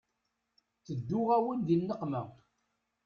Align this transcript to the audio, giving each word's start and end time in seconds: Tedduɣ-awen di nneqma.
Tedduɣ-awen 0.85 1.59
di 1.67 1.75
nneqma. 1.77 2.23